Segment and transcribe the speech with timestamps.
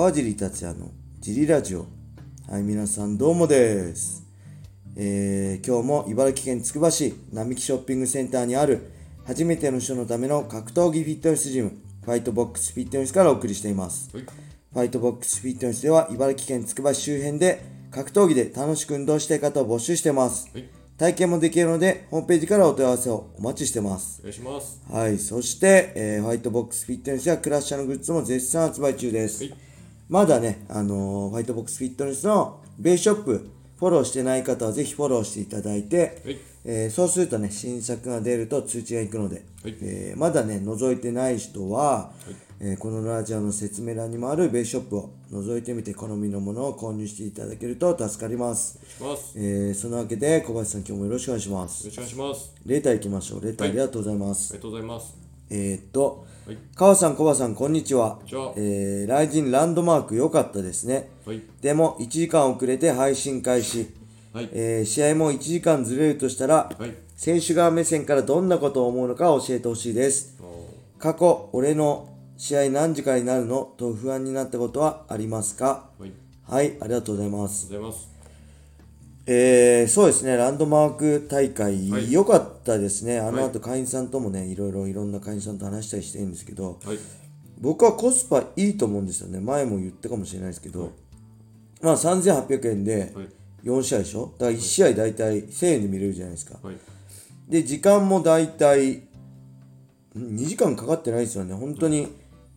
[0.00, 1.84] 川尻達也のジリラジオ
[2.48, 4.24] はい皆さんどうもです、
[4.96, 8.92] えー今日も茨城県つくば市並木ショッピングセンターにある
[9.26, 14.24] 初めての人のための格闘技フィットネスジムファイトボックスフィットネスからお送りしていますはい。
[14.24, 20.68] ファイトボックスフィットネスでは茨城県つくば市周辺で格闘技で楽しく運動したい方を募集してますはい。
[20.96, 24.82] 体験もできるのでホームページからお問い合わせをお待ちしてますお願いします。
[24.90, 29.44] はい、そして、えーホワイトボックスフィットネスやクラッシャーのグッズも絶賛発売中です。
[29.44, 29.69] はい
[30.10, 30.96] まだね、あのー
[31.28, 42.10] ホワイトボックスフィットネスのベースショップ、フォローしてない方はぜひフォローしていただいて、はいえーそうするとね、新作が出ると通知がいくので、はいえーまだね、覗いてない人は、
[42.58, 48.80] えーこのラジオの説明欄にもあるベースショップを覗いてみて好みのものを購入していただけると助かります。
[49.00, 49.38] ます。
[49.38, 51.84] よえーそのわけで小林さん今日もよろしくお願いします。
[51.84, 52.52] ろしくお願いします。
[52.66, 53.44] レーター行きましょう。
[53.44, 54.52] レーターあはいりがとうございます。
[54.54, 55.14] ありがとうございます。
[55.52, 56.58] えー、っと、はい。
[56.74, 58.18] 川さん、コバさん、こんにちは。
[58.20, 61.08] んにちはえー、ランランドマーク良かったですね。
[61.24, 61.40] はい。
[61.60, 63.94] でも、1時間遅れて配信開始。
[64.32, 64.48] はい。
[64.52, 66.92] えー試合も1時間ずれるとしたら、はい。
[67.14, 70.42] 選手側目線からどんなことを思うのか教えてほしいです。
[70.42, 70.66] お
[70.98, 73.72] 過去、俺の試合何時からになるの？
[73.76, 75.90] と不安になったことはありますか？
[76.48, 77.70] はい、ありがとうございます。
[79.26, 83.20] えー、そうですね、ランドマーク大会、はい良かったですね。
[83.20, 86.98] あのはい後、会員さんともね、いろいろいろんな会員さんと話したりしてるんですけど、はい。
[87.60, 90.92] 僕はコスパいいと思うんですよね前も言ったかもしれないですけど、
[91.82, 93.28] まあ3800円ではい。
[93.64, 94.32] 4試合でしょ？
[94.38, 96.76] だから1試合大体1000円で見れるじゃないですかはい。
[97.48, 99.02] で時間も大体ん
[100.16, 102.08] 2時間かかってないですよね本当に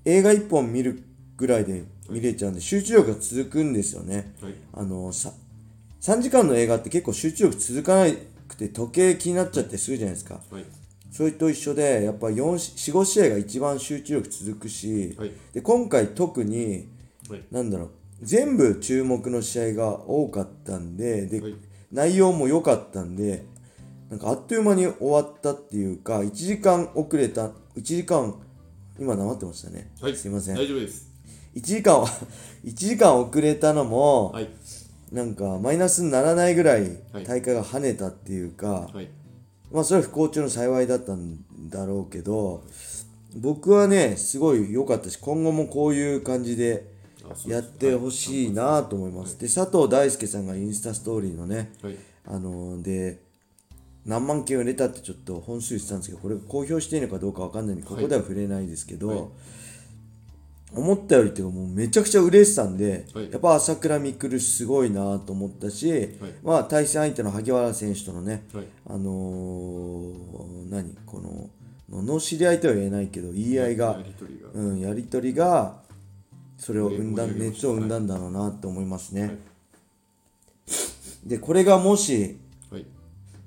[0.05, 1.03] 映画1本見る
[1.35, 4.53] ぐらいで見れちゃうんで集中力が続くんですよねはい。
[4.73, 5.33] あのさ
[6.03, 8.11] 3時間の映画って結構集中力続かな
[8.49, 10.65] くて時計気になっちゃってするじゃないですかはい。
[11.09, 16.89] それと一緒でやっぱ45試合が一番集中力続くし、はいで今回特に
[17.29, 17.43] はい。
[17.51, 17.89] なんだろう
[18.21, 21.55] 全部注目の試合が多かったんでで、はい
[21.93, 23.45] 内容も良かったんで
[24.09, 28.41] なんかあっという間に終わったっていうか1時間遅れた1時間
[28.99, 30.15] 今黙ってましたね、はい。
[30.15, 31.07] すいません大丈夫です。
[31.55, 32.03] 1時間
[32.65, 34.49] 1時間遅れたのも、はい。
[35.13, 37.23] なんかマイナスにならないぐらいはい。
[37.23, 39.07] 大会が跳ねたっていうか、はい。
[39.71, 41.37] まあそれは不幸中の幸いだったん
[41.69, 42.63] だろうけど
[43.35, 46.91] 僕はねすごい良かったし今後もこういう感じで
[47.47, 49.39] やってほしいなと思います。
[49.39, 51.97] で佐藤大輔さんがインスタストーリーのねはい。
[52.25, 53.21] あので
[54.05, 59.19] 何万件売れたってちょっと本数言ってたんですけどこれが公表していいのかどうかわかんないんでここでは触れないですけど、はい
[60.75, 66.09] 思ったよりっていうかもうめちゃくちゃ売れてたんで、はいやっぱ朝倉未来すごいなと思ったし、
[66.43, 68.65] まあ対戦相手の萩原選手とのね、はい。
[68.87, 70.95] あのー、何？
[71.05, 74.49] このの知り合いとは言えないけど言い合いがや、りとりが。
[74.53, 75.83] うん、やり取りが
[76.57, 79.37] それを生んだ熱を生んだんだろうなって思いますね、
[81.25, 82.37] でこれがもし、
[82.71, 82.85] はい。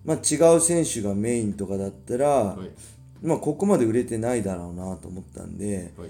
[0.05, 2.71] まあ、違う選手がメインとかだったら、はい。
[3.23, 6.09] まあ、ここまで売れてないだろうなと思ったんで、はい。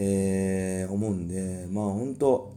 [0.00, 2.56] えー思うんでまあ本当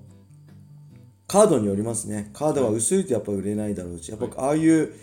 [1.28, 2.30] カードによりますね。
[2.34, 4.94] カードが薄いとやっぱ売れないだろうしやっぱああいう、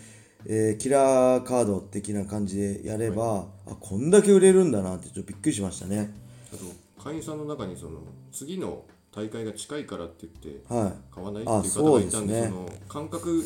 [0.45, 6.13] えーキラーカード的な感じでやれば、あこんだけ売れるんだなってちょっとびっくりしましたね。
[6.53, 8.01] あと、会員さんの中に、その、
[8.31, 12.53] 次の大会が近いからって言って、は買わないあっていう方がいたんで、ね。
[12.87, 13.43] 感覚、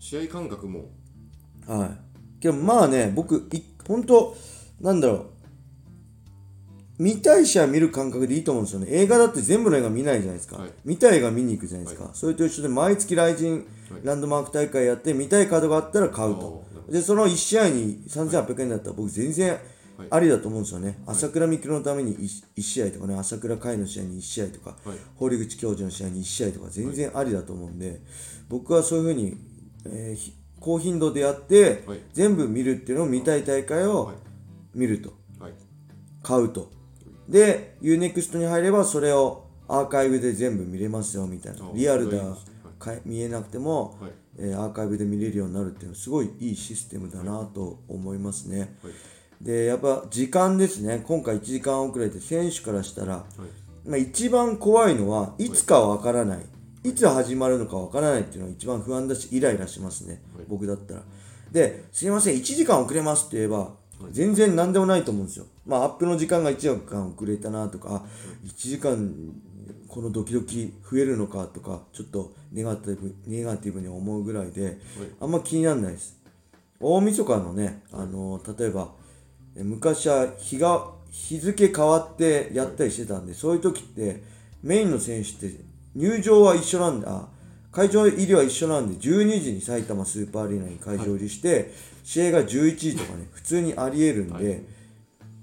[0.00, 0.90] 試合感覚も、
[1.68, 2.14] いはい。
[2.44, 4.36] けどまあね僕い本当
[4.80, 5.26] なんだろう
[6.98, 8.86] 見たい試合見る感覚でいいと思うんですよね。
[8.90, 10.70] 映画だって全部の映画見ないじゃないですか、はい。
[10.84, 14.00] 見たい映画見に行くじゃないですか、それと一緒で毎月来人はい。
[14.04, 16.64] ランドマーク大会やって見たいカードがあったら買うと。
[16.86, 16.92] あー。
[16.92, 19.58] でその1試合に3800円だったら僕全然
[20.10, 24.98] ありだと思うんですよね、朝倉未来のために 1, 試合とかね朝倉海の試合に1試合とか、はい。
[25.16, 28.02] 堀口教授の試合に1試合とか全然ありだと思うんで、
[28.48, 29.36] 僕はそういうふうに、
[29.86, 32.00] えーひ高頻度でやって、はい。
[32.14, 34.16] 全部見るっていうのを見たい大会をはい。
[34.74, 35.52] 見ると、はい。
[36.22, 36.72] 買うと
[37.28, 41.64] で UNEXT に入ればそれをアーカイブで全部見れますよみたいな。
[41.64, 42.20] あリアルで
[42.78, 44.10] か見えなくても、はい。
[44.36, 48.92] えーアーカイブで見れるようになるっていうのはすごいいいシステムだなと思いますね、はい。
[49.40, 51.04] でやっぱ時間ですね。
[51.06, 53.24] 今回1時間遅れて選手からしたら、は
[53.86, 53.88] い。
[53.88, 56.38] まあ、一番怖いのはいつかわからない、
[56.84, 60.46] い、つ始まるのかわからないっていうのが一番不安だしイライラしますね、はい。
[60.48, 61.02] 僕だったら。
[61.52, 63.70] ですいません1時間遅れますって言えば
[64.10, 68.02] 全然何でもないと思うんですよまあアップの時間が1時間遅れたなとかあ
[68.44, 69.14] 1時間
[69.88, 74.78] このドキドキ増えるのかとかちょっとネガティブネガティブに思うぐらいで
[75.20, 76.18] あんま気にならないです。
[76.80, 78.92] 大晦日のねあの例えば
[79.56, 84.22] え昔は日が日付変わってやったりしてたんでそういう時って
[84.62, 85.60] メインの選手って
[85.94, 87.28] 入場は一緒なんだあ
[87.70, 91.72] 会場入りは一緒なんで12時に埼玉スーパーアリーナに会場入りして、
[92.04, 94.62] 試合が11時とかね普通にありえるんで、はい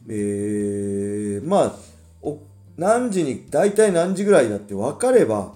[0.08, 1.76] えーまあ
[2.22, 2.40] お
[2.78, 5.54] 何時に大体何時ぐらいだって分かれば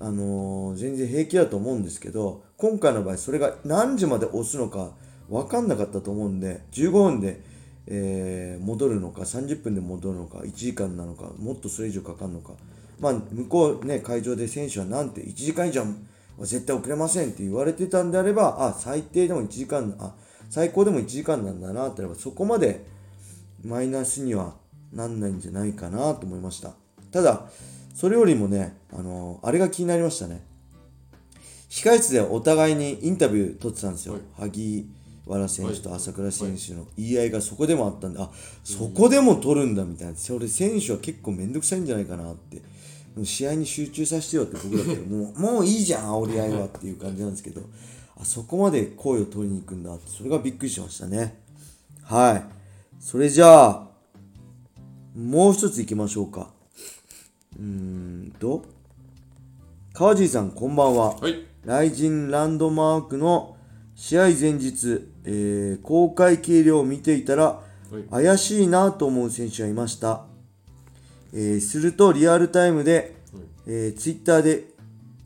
[0.00, 4.92] あのー全然平気だと思うんですけど今回の場合それが何時まで押すのか
[5.28, 7.40] 分かんなかったと思うんで15分で、
[7.86, 12.52] えー戻るのか30分で戻るのか1時間なのかもっとそれ以上かかるのか。
[13.00, 15.86] まあ向こうね会場で選手はなんて1時間以上は
[16.46, 20.14] 絶対遅れませんって言われてたんであればあ最低でも1時間あ
[20.48, 22.86] 最高でも1時間なんだなって言えばそこまで
[23.64, 24.54] マイナスには
[24.92, 26.72] なんないんじゃないかなと思いました。
[27.10, 27.46] ただ
[27.94, 30.44] それよりもねあのあれが気になりましたね。
[31.72, 34.86] 控室でお互いにインタビュー取ってたんですよ、萩
[35.26, 38.28] 原選手と朝倉選手の言い合いがそこでもあったんで、あ
[38.62, 42.56] そこでも取るんだみたいな、それ選手は結構めんどくさいんじゃないかなって、
[43.16, 47.62] もう試合に集中させてよって僕だったら、もう もういいじゃん、煽り合いはっていう感じなんですけど、
[48.16, 51.38] あそこまで声を取りに行くんだって、それがびっくりしましたね。
[52.02, 52.61] はい。
[53.04, 53.88] それじゃあ、
[55.16, 56.50] もう一つ行きましょうか。
[57.58, 57.64] うー
[58.28, 58.64] んと、
[59.92, 61.16] 川尻さん、こんばんは。
[61.16, 63.56] はいライジンランドマークの
[63.96, 67.44] 試合前日、えー公開計量を見ていたら、
[67.90, 70.24] はい怪しいなと思う選手がいました。
[71.32, 74.68] えーすると、リアルタイムで、はいえーツイッターで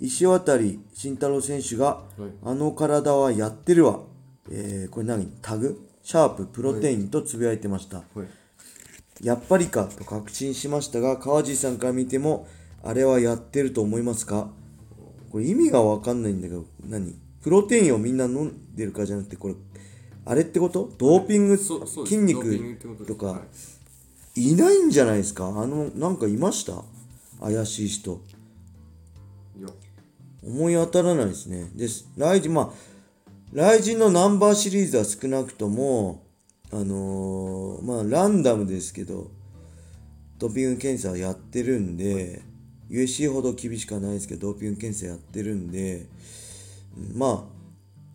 [0.01, 0.59] 石渡
[0.95, 4.01] 慎太郎選手が、はいあの体はやってるわ。
[4.51, 5.27] えーこれ何？
[5.43, 5.79] タグ？
[6.07, 7.97] シャーププロテインとつぶやいてました。
[7.97, 9.27] はい。
[9.27, 12.47] やっぱりかと確信しましたが、川地さんから見ても、
[12.85, 14.49] あれはやってると思いますか？
[15.33, 17.17] これ意味がわかんないんだけど、何？
[17.43, 19.55] プロテインをみんな飲んでるかじゃなくて、これ、
[20.25, 20.93] あれってこと？
[20.97, 23.41] ドーピング、筋肉とか、は
[24.37, 24.53] い。
[24.53, 25.49] いないんじゃないですか？
[25.49, 26.85] あの、なんかいました？
[27.41, 28.21] 怪しい人。
[30.45, 31.69] 思い当たらないですね。
[31.75, 32.09] です。
[32.17, 32.96] ライジン、まあ、
[33.53, 36.25] ライジンのナンバーシリーズは少なくとも、
[36.73, 39.31] あのーまあ、ランダムですけど、
[40.39, 42.43] ドーピング検査はやってるんで、
[42.91, 46.07] USC ほど厳しくはないですけど、ドーピング検査やってるんで、
[47.15, 47.57] まあ、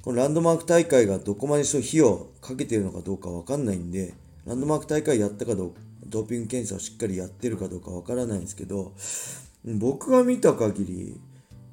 [0.04, 4.14] このランドマーク大会がどこまでそう費用かけてるのかどうかわかんないんで、
[4.46, 8.92] ランドマーク大会やったかどうか、ドーピング検査をしっかりやってるかどうかわからないんですけど、
[9.64, 11.22] 僕が見た限り、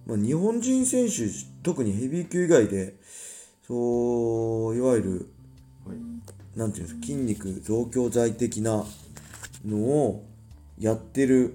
[0.06, 1.28] まあ、日本人選手、
[1.64, 2.94] 特にヘビー級以外で、
[3.68, 5.30] そう、いわゆる、
[5.86, 5.98] はい
[6.58, 8.84] なんていうんですか、筋肉増強剤的な
[9.64, 10.24] のを
[10.78, 11.52] やってる、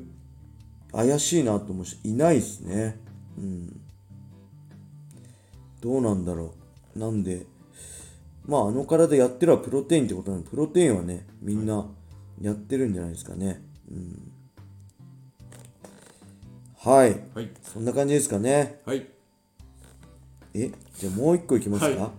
[0.91, 2.99] 怪しいなと思う人いないですね。
[3.37, 3.81] うん。
[5.81, 6.53] どうなんだろ
[6.95, 6.99] う。
[6.99, 7.47] なんで、
[8.45, 11.87] まあ、あの体やってるはプロテインってことなんで、プロテインはね、みんな
[12.39, 13.63] やってるんじゃないですかね。
[13.91, 14.31] うん。
[16.77, 17.19] はい。
[17.33, 18.81] はいそんな感じですかね。
[18.85, 19.07] はい
[20.53, 22.11] えじゃあもう一個いきますか、は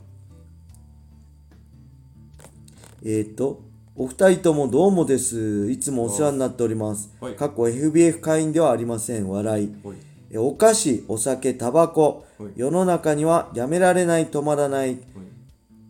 [3.04, 3.08] い。
[3.08, 3.62] えっ、と
[3.96, 5.70] お二人ともどうもです。
[5.70, 7.36] いつもお世話になっております、はい。
[7.36, 9.28] 過去 FBF 会員ではありません。
[9.28, 9.74] 笑い。
[9.84, 9.96] はい。
[10.32, 12.52] えお菓子お酒タバコ、はい。
[12.56, 14.98] 世の中にはやめられない止まらない。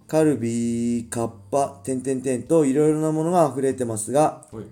[0.06, 4.64] カルビーカッパてんてんてんといろいろなものが溢れてますがはい。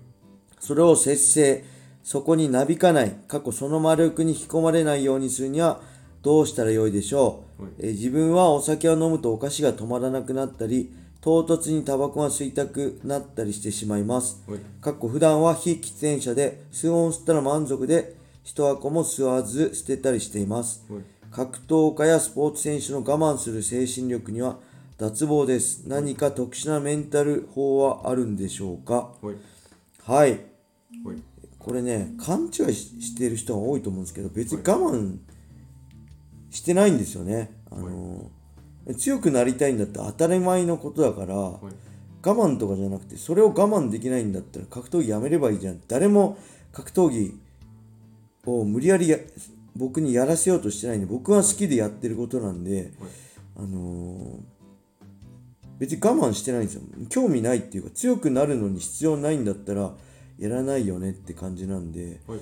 [0.59, 1.65] それを節制、
[2.03, 5.81] そこになびかない、過去その魔力に引き込まれないようにするには
[6.23, 14.41] どうしたらよいでしょう、はいえー自分はお酒を飲むとお菓子が止まらなくなったり、唐突にタバコが吸いたくなったりしてしまいます。
[14.47, 20.83] はいかっこ普段は非喫煙者で数本吸ったら満足で一箱も吸わず捨てたりしています。
[20.89, 21.01] はい
[21.31, 24.57] 格闘家やスポーツ選手の我慢する精神力には
[24.97, 25.83] 脱帽です。
[25.87, 29.13] 何か特殊なメンタル法はあるんでしょうか？
[29.21, 29.35] はい
[30.05, 30.31] はい。
[30.31, 31.17] はい
[31.59, 35.17] これね勘違いししてる人が多いと思うんですけど別に我慢
[36.53, 38.29] してないんですよね、あの
[38.97, 41.61] 強くなりたいんだって当たり前のことだから、はい。
[42.25, 46.37] 我慢とかじゃなくてそれを我慢できないんだったら格闘技やめればいいじゃん誰も
[46.71, 47.37] 格闘技
[48.45, 49.17] を無理やりや
[49.75, 52.93] 僕にやらせようとしてないんで僕は好きでやってることなんで、
[53.57, 54.53] あのー
[55.79, 56.81] 別に我慢してないんですよ。
[57.09, 59.91] 興味ないっていうか強くなるのに必要ないんだったら
[60.37, 62.39] やらないよねって感じなんではい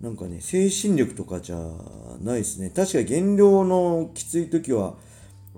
[0.00, 1.56] なんかね精神力とかじゃ
[2.20, 2.70] ないですね。
[2.70, 4.94] 確かに減量のきつい時は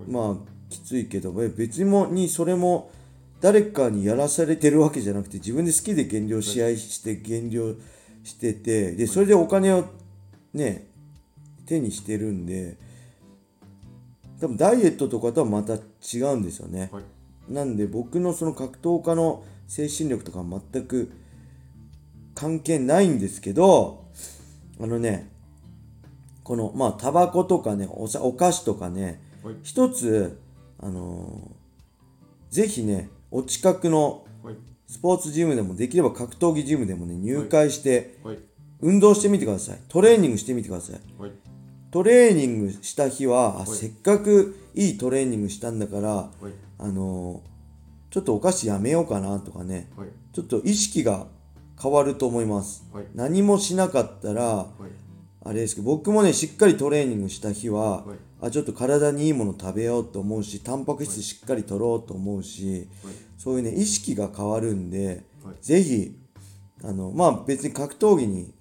[0.07, 2.91] まあきついけどえ別にもにそれも
[3.41, 7.75] 誰かにやらされてるわけじゃなくて自分で好きで減量試合して減量
[8.23, 9.85] しててでそれでお金を
[10.53, 10.87] ね
[11.65, 12.77] 手にしてるんで
[14.39, 16.89] 多分ダイエットとかとはまた違うんですよね。
[16.91, 17.03] はい。
[17.49, 21.11] なんで僕のその格闘家の精神力とかは全く
[22.35, 24.05] 関係ないんですけど
[24.79, 25.31] あのね
[26.43, 29.55] このまあタバコとかねおさお菓子とかねはい。
[29.63, 30.39] 一つ
[30.79, 31.57] あのー
[32.49, 34.55] ぜひねお近くのはい。
[34.87, 38.39] スポーツジムでもできれば格闘技ジムでもね入会してはい。
[38.79, 39.79] 運動してみてください。
[39.89, 41.21] トレーニングしてみてください。
[41.21, 41.31] はい。
[41.89, 46.29] トレーニングした日は、せっかくいいトレーニングしたんだからはい。
[46.77, 47.57] あのー
[48.09, 50.09] ちょっとお菓子やめようかなとかねはい。
[50.31, 51.27] ちょっと意識が
[51.81, 52.85] 変わると思います。
[52.91, 53.05] はい。
[53.13, 54.67] 何もしなかったらはい。
[55.43, 58.17] あれですけど僕もねしっかりトレーニングした日は、はい。
[58.41, 63.13] あちょっと体にいいもの食べようと思うしタンパク質しっかり取ろうと思うし、はい。
[63.37, 65.55] そういうね意識が変わるんで、はい。
[65.61, 66.17] ぜひ
[66.83, 68.53] あのまあ別に格闘技に、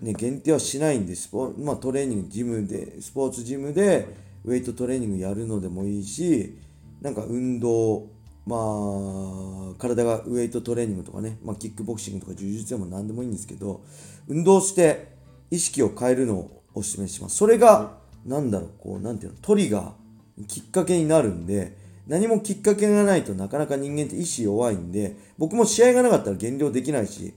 [0.00, 6.58] ね、限定はしないんでスポ、まあ、トレーニングジムでスポーツジムでウェイトトレーニングやるのでもいいし
[7.00, 8.08] なんか運動
[8.48, 13.82] まあ体がウェイトトレーニングとかね、まあ、キックボクシングとか柔術でも何でもいいんですけど
[14.26, 15.12] 運動して
[15.50, 17.36] 意識を変えるのをお勧めします。
[17.36, 21.76] それがなんだろうこうなんていうのトリガーきっかけになるんで
[22.06, 27.34] 何もきっかけがないとなかなか人間って意志弱いんで僕も試合がなかったら減量できないし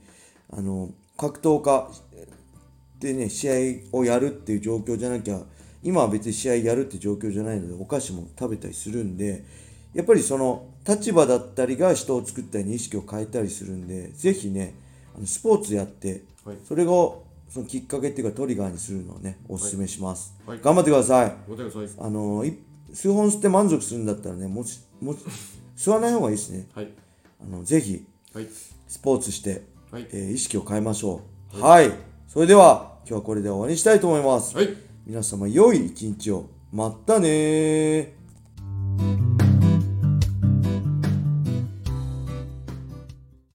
[0.50, 1.90] あの格闘家
[2.98, 5.40] でね試合をやるっていう状況じゃなきゃ
[5.82, 9.44] 今は別に試合やるって状況じゃないのでお菓子も食べたりするんで
[9.92, 14.74] やっぱりその立場だったりが人を作ったりに意識を変えたりするんでぜひね
[15.16, 16.56] あのスポーツやってはい。
[16.64, 20.60] それをそのきっかけっていうかトリガーにするのをねおすすめします、はい。
[20.60, 21.36] 頑張ってください。
[21.98, 22.58] あのい
[22.92, 25.18] 数本吸って満足するんだったらねもしもし
[25.76, 26.66] 吸わない方がいいですね。
[26.74, 26.88] はい。
[27.40, 28.46] あのぜひはい。
[28.88, 30.06] スポーツして、はい。
[30.12, 31.22] えー意識を変えましょ
[31.54, 31.60] う。
[31.60, 31.92] はい、
[32.26, 34.68] それでは今日はこれで終わりにしたいと思います、はい。
[35.06, 36.48] 皆様良い一日を。
[36.72, 39.31] まったねー